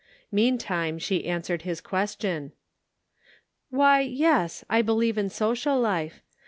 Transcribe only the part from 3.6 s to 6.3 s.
Why, yes, I believe in social life.